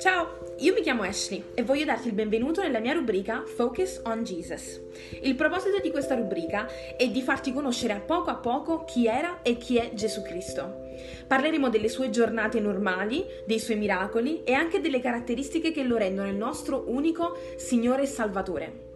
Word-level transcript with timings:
Ciao, 0.00 0.26
io 0.58 0.72
mi 0.72 0.80
chiamo 0.80 1.04
Ashley 1.04 1.44
e 1.54 1.62
voglio 1.62 1.84
darti 1.84 2.08
il 2.08 2.14
benvenuto 2.14 2.62
nella 2.62 2.80
mia 2.80 2.94
rubrica 2.94 3.44
Focus 3.46 4.00
on 4.06 4.24
Jesus. 4.24 4.80
Il 5.22 5.36
proposito 5.36 5.78
di 5.80 5.92
questa 5.92 6.16
rubrica 6.16 6.66
è 6.96 7.08
di 7.08 7.22
farti 7.22 7.52
conoscere 7.52 7.92
a 7.92 8.00
poco 8.00 8.30
a 8.30 8.36
poco 8.38 8.84
chi 8.84 9.06
era 9.06 9.42
e 9.42 9.56
chi 9.56 9.76
è 9.76 9.92
Gesù 9.94 10.22
Cristo. 10.22 10.88
Parleremo 11.28 11.68
delle 11.68 11.88
sue 11.88 12.10
giornate 12.10 12.58
normali, 12.58 13.24
dei 13.46 13.60
suoi 13.60 13.76
miracoli 13.76 14.42
e 14.42 14.52
anche 14.52 14.80
delle 14.80 14.98
caratteristiche 14.98 15.70
che 15.70 15.84
lo 15.84 15.96
rendono 15.96 16.28
il 16.28 16.34
nostro 16.34 16.86
unico 16.88 17.36
Signore 17.56 18.02
e 18.02 18.06
Salvatore. 18.06 18.86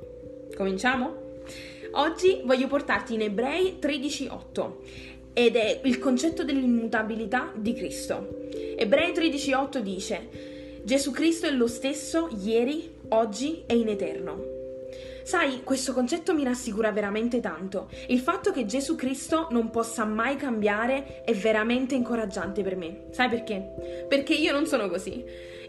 Cominciamo? 0.57 1.31
Oggi 1.93 2.41
voglio 2.45 2.67
portarti 2.67 3.15
in 3.15 3.21
Ebrei 3.21 3.79
13:8 3.79 5.21
ed 5.33 5.57
è 5.57 5.81
il 5.85 5.99
concetto 5.99 6.45
dell'immutabilità 6.45 7.53
di 7.55 7.73
Cristo. 7.73 8.49
Ebrei 8.77 9.13
13:8 9.13 9.79
dice 9.79 10.29
Gesù 10.85 11.11
Cristo 11.11 11.47
è 11.47 11.51
lo 11.51 11.67
stesso 11.67 12.29
ieri, 12.43 12.91
oggi 13.09 13.63
e 13.67 13.77
in 13.77 13.89
eterno. 13.89 14.62
Sai, 15.23 15.63
questo 15.63 15.93
concetto 15.93 16.35
mi 16.35 16.45
rassicura 16.45 16.91
veramente 16.91 17.41
tanto. 17.41 17.89
Il 18.09 18.19
fatto 18.19 18.51
che 18.51 18.67
Gesù 18.67 18.97
Cristo 18.97 19.47
non 19.51 19.71
possa 19.71 20.05
mai 20.05 20.37
cambiare 20.37 21.23
è 21.25 21.33
veramente 21.33 21.95
incoraggiante 21.95 22.63
per 22.63 22.77
me. 22.77 23.05
Sai 23.11 23.29
perché? 23.29 24.07
Perché 24.09 24.35
io 24.35 24.53
non 24.53 24.67
sono 24.67 24.89
così. 24.89 25.25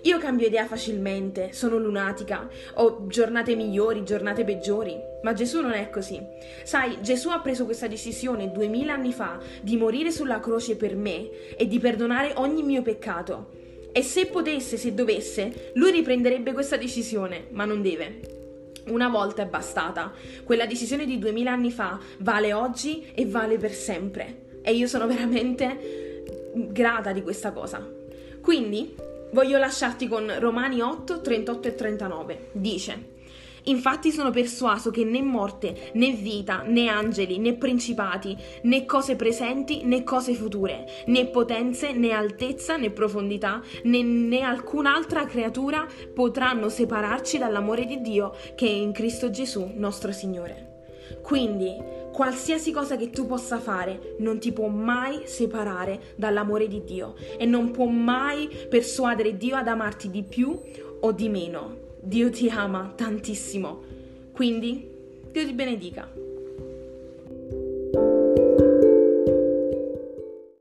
Io 0.05 0.17
cambio 0.17 0.47
idea 0.47 0.65
facilmente, 0.65 1.53
sono 1.53 1.77
lunatica, 1.77 2.49
ho 2.73 3.07
giornate 3.07 3.55
migliori, 3.55 4.03
giornate 4.03 4.43
peggiori, 4.43 4.99
ma 5.21 5.31
Gesù 5.31 5.61
non 5.61 5.71
è 5.71 5.89
così. 5.89 6.21
Sai, 6.63 6.97
Gesù 7.01 7.29
ha 7.29 7.39
preso 7.39 7.63
questa 7.63 7.87
decisione 7.87 8.51
duemila 8.51 8.95
anni 8.95 9.13
fa 9.13 9.39
di 9.61 9.77
morire 9.77 10.11
sulla 10.11 10.41
croce 10.41 10.75
per 10.75 10.97
me 10.97 11.55
e 11.55 11.67
di 11.67 11.79
perdonare 11.79 12.33
ogni 12.35 12.63
mio 12.63 12.81
peccato. 12.81 13.61
E 13.93 14.01
se 14.01 14.25
potesse, 14.25 14.75
se 14.75 14.93
dovesse, 14.93 15.71
lui 15.75 15.91
riprenderebbe 15.91 16.51
questa 16.51 16.75
decisione, 16.75 17.45
ma 17.51 17.63
non 17.63 17.81
deve. 17.81 18.42
Una 18.87 19.09
volta 19.09 19.41
è 19.41 19.45
bastata. 19.45 20.11
Quella 20.43 20.65
decisione 20.65 21.05
di 21.05 21.17
duemila 21.17 21.51
anni 21.51 21.71
fa 21.71 21.99
vale 22.19 22.53
oggi 22.53 23.11
e 23.13 23.25
vale 23.25 23.57
per 23.57 23.73
sempre. 23.73 24.59
E 24.61 24.73
io 24.73 24.87
sono 24.87 25.07
veramente 25.07 26.21
grata 26.53 27.11
di 27.11 27.21
questa 27.21 27.51
cosa. 27.51 27.85
Quindi 28.41 28.95
voglio 29.31 29.57
lasciarti 29.57 30.07
con 30.07 30.31
Romani 30.39 30.81
8, 30.81 31.21
38 31.21 31.67
e 31.67 31.75
39. 31.75 32.47
Dice. 32.51 33.11
Infatti 33.65 34.11
sono 34.11 34.29
persuaso 34.29 34.91
che 34.91 35.05
né 35.05 35.21
morte, 35.21 35.91
né 35.93 36.11
vita, 36.11 36.63
né 36.63 36.89
angeli, 36.89 37.37
né 37.39 37.53
principati, 37.53 38.35
né 38.63 38.85
cose 38.85 39.15
presenti, 39.15 39.83
né 39.85 40.03
cose 40.03 40.33
future, 40.33 40.85
né 41.07 41.25
potenze, 41.25 41.93
né 41.93 42.11
altezza, 42.11 42.77
né 42.77 42.89
profondità, 42.89 43.61
né, 43.83 44.01
né 44.01 44.41
alcun'altra 44.41 45.25
creatura 45.25 45.87
potranno 46.13 46.67
separarci 46.67 47.37
dall'amore 47.37 47.85
di 47.85 48.01
Dio 48.01 48.33
che 48.55 48.67
è 48.67 48.71
in 48.71 48.91
Cristo 48.91 49.29
Gesù, 49.29 49.71
nostro 49.75 50.11
Signore. 50.11 50.71
Quindi, 51.21 51.75
qualsiasi 52.11 52.71
cosa 52.71 52.97
che 52.97 53.09
tu 53.09 53.25
possa 53.25 53.59
fare 53.59 54.15
non 54.19 54.39
ti 54.39 54.51
può 54.51 54.67
mai 54.67 55.21
separare 55.23 56.13
dall'amore 56.15 56.67
di 56.67 56.83
Dio 56.83 57.15
e 57.37 57.45
non 57.45 57.71
può 57.71 57.85
mai 57.85 58.49
persuadere 58.69 59.37
Dio 59.37 59.55
ad 59.55 59.67
amarti 59.67 60.09
di 60.09 60.23
più 60.23 60.59
o 60.99 61.11
di 61.11 61.29
meno. 61.29 61.91
Dio 62.05 62.29
ti 62.29 62.49
ama 62.49 62.91
tantissimo. 62.95 63.81
Quindi, 64.33 64.89
Dio 65.31 65.45
ti 65.45 65.53
benedica. 65.53 66.22